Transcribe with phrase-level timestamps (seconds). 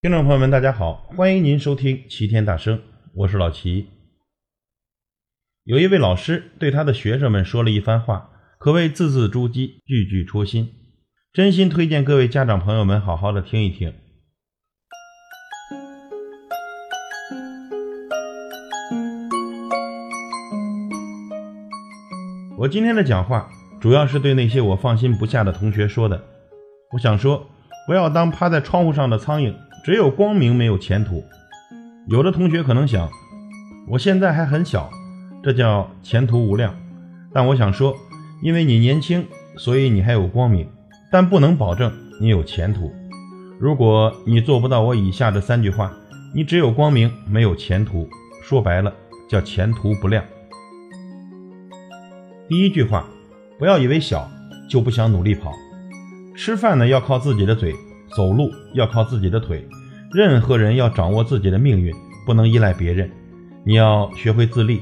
[0.00, 2.80] 听众朋友们，大家好，欢迎您收听齐天大圣，
[3.16, 3.88] 我是老齐。
[5.64, 8.30] 有一位老师对他的学生们说了一番话，
[8.60, 10.72] 可谓字字珠玑，句句戳心，
[11.32, 13.92] 真心推荐各位家长朋友们好好的听一听。
[22.56, 26.22] 我今天的讲话主要是对那些我放心不下的同学说的。
[26.92, 27.50] 我想说，
[27.88, 29.52] 不要当趴在窗户上的苍蝇，
[29.88, 31.24] 只有光明没有前途。
[32.08, 33.08] 有的同学可能想，
[33.88, 34.90] 我现在还很小，
[35.42, 36.74] 这叫前途无量。
[37.32, 37.96] 但我想说，
[38.42, 40.68] 因为你年轻，所以你还有光明，
[41.10, 42.92] 但不能保证你有前途。
[43.58, 45.90] 如果你做不到我以下这三句话，
[46.34, 48.06] 你只有光明没有前途。
[48.42, 48.92] 说白了，
[49.26, 50.22] 叫前途不亮。
[52.46, 53.06] 第一句话，
[53.58, 54.30] 不要以为小
[54.68, 55.50] 就不想努力跑。
[56.36, 57.74] 吃饭呢要靠自己的嘴，
[58.14, 59.66] 走路要靠自己的腿。
[60.12, 61.94] 任何人要掌握自己的命运，
[62.26, 63.10] 不能依赖别人。
[63.64, 64.80] 你要学会自立，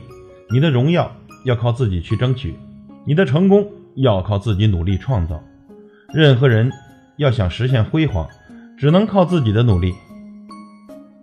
[0.51, 1.11] 你的荣耀
[1.45, 2.55] 要靠自己去争取，
[3.05, 5.43] 你的成功要靠自己努力创造。
[6.15, 6.71] 任何人
[7.17, 8.29] 要想实现辉煌，
[8.79, 9.93] 只能靠自己的努力。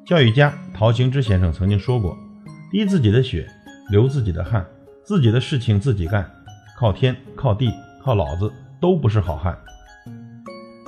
[0.06, 2.18] 教育家陶行知先生曾经说过
[2.72, 3.48] ：“滴自己的血，
[3.90, 4.66] 流自己的汗。”
[5.06, 6.26] 自己的事情自己干，
[6.78, 7.70] 靠天靠地
[8.02, 8.50] 靠老子
[8.80, 9.54] 都不是好汉。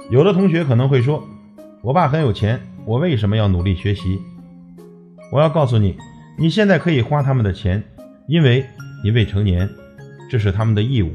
[0.09, 1.27] 有的同学可能会说
[1.81, 4.19] ：“我爸很有钱，我为什么要努力学习？”
[5.31, 5.97] 我要告诉你，
[6.37, 7.83] 你现在可以花他们的钱，
[8.27, 8.65] 因为
[9.03, 9.67] 你未成年，
[10.29, 11.09] 这是他们的义务；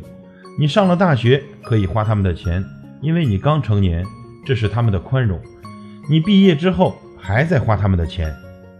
[0.58, 2.64] 你上了大学可以花他们的钱，
[3.00, 4.04] 因为你刚成年，
[4.44, 5.38] 这是他们的宽容；
[6.10, 8.34] 你毕业之后还在花他们的钱，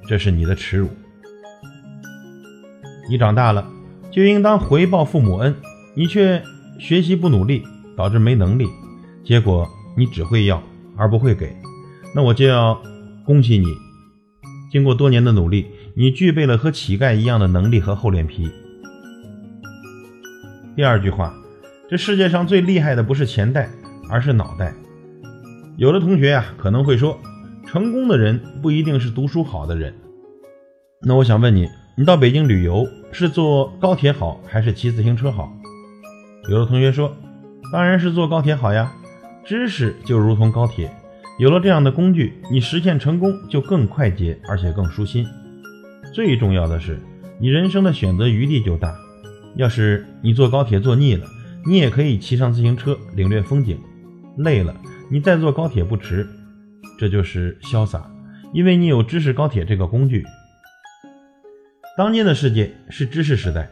[0.08, 0.88] 这是你的耻辱。
[3.08, 3.66] 你长大了。
[4.11, 5.55] 就应当回报父母恩，
[5.94, 6.42] 你却
[6.81, 7.62] 学习不努力，
[7.97, 8.66] 导致没能力，
[9.25, 10.62] 结果你只会要
[10.96, 11.55] 而不会给，
[12.14, 12.80] 那我就要
[13.24, 13.66] 恭喜你，
[14.70, 18.50] 经过多年的努力，你具备了和乞丐一样的能力和厚脸皮。
[20.77, 21.34] 第二句话，
[21.88, 23.70] 这世界上最厉害的不是钱袋，
[24.09, 24.75] 而是脑袋。
[25.76, 27.19] 有的同学呀可能会说，
[27.66, 29.94] 成功的人不一定是读书好的人，
[31.03, 31.69] 那我想问你。
[31.97, 35.53] 你到北京旅游是坐高铁好还是骑自行车好？
[36.48, 37.15] 有的同学说，
[37.70, 38.91] 当然是坐高铁好呀。
[39.45, 40.91] 知识就如同高铁，
[41.39, 45.27] 有了这样的工具，你实现成功就更快捷，而且更舒心。
[46.15, 47.01] 最重要的是，
[47.39, 48.95] 你人生的选择余地就大。
[49.56, 51.27] 要是你坐高铁坐腻了，
[51.67, 53.78] 你也可以骑上自行车领略风景。
[54.37, 54.75] 累了，
[55.11, 56.28] 你再坐高铁不迟。
[56.99, 58.09] 这就是潇洒，
[58.53, 60.25] 因为你有知识高铁这个工具。
[61.97, 63.69] 当今的世界是知识时代，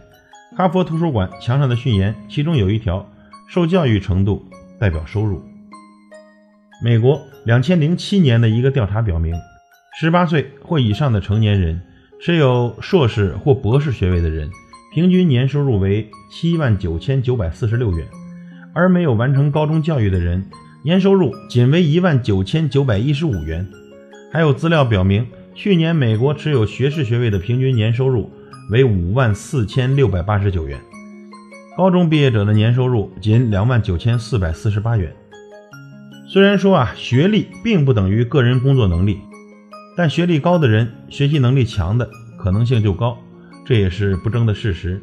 [0.56, 3.08] 哈佛图书馆墙上的序言，其中有一条：
[3.48, 4.44] 受教育程度
[4.80, 5.42] 代表收入。
[6.80, 9.34] 美国两千零七年的一个调查表明，
[9.98, 11.80] 十八岁或以上的成年人，
[12.20, 14.48] 持有硕士或博士学位的人，
[14.94, 18.06] 平均年收入为七万九千九百四十六元；
[18.72, 20.48] 而没有完成高中教育的人，
[20.84, 23.66] 年收入仅为一万九千九百一十五元。
[24.32, 25.26] 还有资料表明。
[25.54, 28.30] 去年，美国持有学士学位的平均年收入
[28.70, 30.78] 为五万四千六百八十九元，
[31.76, 35.12] 高中毕业者的年收入仅两万九千四百四十八元。
[36.30, 39.18] 虽然说啊，学历并不等于个人工作能力，
[39.96, 43.16] 但学历高的人学习能力强的可能性就高，
[43.64, 45.02] 这也是不争的事实。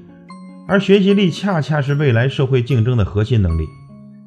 [0.68, 3.66] 而学习力恰恰是未来社会竞争的核心能力。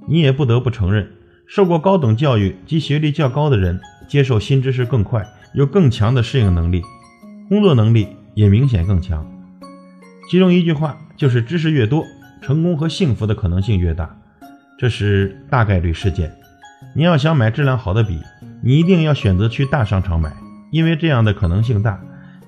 [0.08, 1.08] 你也不得不承认，
[1.46, 5.24] 受过高等教育及学历较高的人接受新知识更快。
[5.54, 6.82] 有更强的适应能力，
[7.48, 9.24] 工作能力也明显更强。
[10.28, 12.04] 其中一句话就是：知识越多，
[12.42, 14.18] 成功和幸福的可能性越大。
[14.78, 16.32] 这是大概率事件。
[16.94, 18.20] 你要想买质量好的笔，
[18.62, 20.32] 你一定要选择去大商场买，
[20.70, 22.00] 因为这样的可能性大。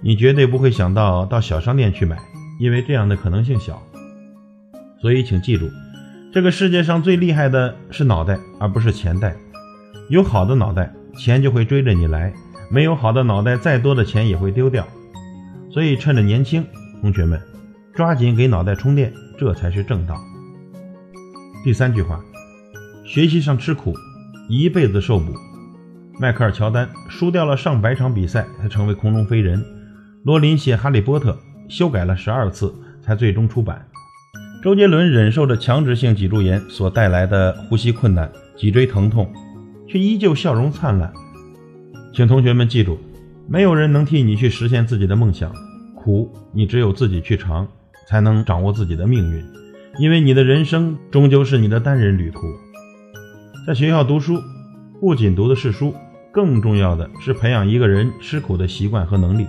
[0.03, 2.17] 你绝对不会想到到小商店去买，
[2.59, 3.83] 因为这样的可能性小。
[5.01, 5.69] 所以，请记住，
[6.33, 9.37] 这个世界上最厉害的是脑袋，而不是钱袋。
[10.09, 12.33] 有好的脑袋，钱就会追着你来。
[12.71, 14.87] 没有好的脑袋，再多的钱也会丢掉。
[15.71, 16.65] 所以趁着年轻，
[17.01, 17.41] 同学们
[17.95, 20.19] 抓紧给脑袋充电，这才是正道。
[21.63, 22.21] 第三句话，
[23.05, 23.95] 学习上吃苦，
[24.53, 25.33] 一辈子受补。
[26.19, 29.65] 迈克尔·乔丹输掉了上百场比赛才成为空中飞人。
[30.25, 31.39] 罗琳写《哈利波特》
[31.73, 33.87] 修改了十二次才最终出版。
[34.61, 39.33] 周杰伦忍受着强直性脊柱炎所带来的呼吸困难、脊椎疼痛，
[39.89, 41.13] 却依旧笑容灿烂。
[42.13, 42.99] 请同学们记住，
[43.49, 45.55] 没有人能替你去实现自己的梦想，
[45.95, 47.69] 苦你只有自己去尝，
[48.09, 49.45] 才能掌握自己的命运。
[50.01, 52.41] 因为你的人生终究是你的单人旅途。
[53.67, 54.43] 在学校读书，
[55.01, 55.95] 不仅读的是书，
[56.33, 59.47] 更重要的是培养一个人吃苦的习惯和能力。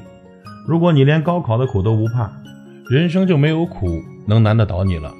[0.67, 2.29] 如果你连高考的苦都不怕，
[2.89, 5.13] 人生就没有苦能难得倒你了。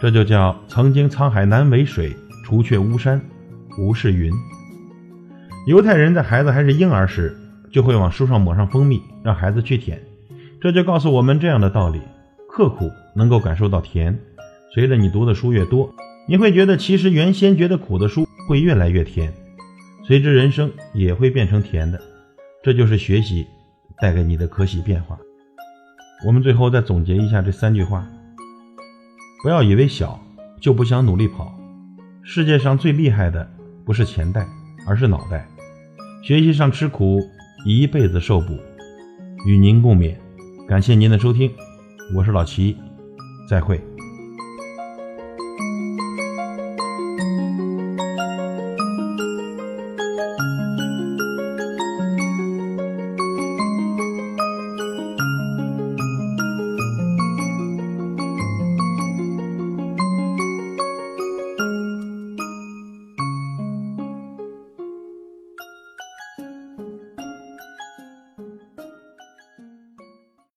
[0.00, 2.14] 这就叫曾经沧海难为水，
[2.44, 3.18] 除却巫山
[3.70, 4.30] 不是云。
[5.66, 7.34] 犹太人在孩子还是婴儿时，
[7.72, 9.98] 就会往书上抹上蜂蜜，让孩子去舔。
[10.60, 12.02] 这就告诉我们这样的道理：
[12.46, 14.16] 刻苦能够感受到甜。
[14.74, 15.90] 随着你读的书越多，
[16.28, 19.32] 你会觉得其实原先觉得苦的书会越来越甜，
[20.04, 22.00] 随之人生也会变成甜的。
[22.64, 23.46] 这就是学习
[24.00, 25.16] 带给你的可喜变化。
[26.26, 28.04] 我们最后再总结一下这三句话：
[29.42, 30.20] 不要以为小
[30.60, 31.54] 就不想努力跑。
[32.24, 33.48] 世界上最厉害的
[33.84, 34.48] 不是钱袋，
[34.84, 35.46] 而是脑袋。
[36.24, 37.20] 学习上吃苦，
[37.64, 38.58] 一辈子受补。
[39.46, 40.16] 与您共勉。
[40.66, 41.52] 感谢您的收听，
[42.16, 42.76] 我是老齐，
[43.48, 43.80] 再会。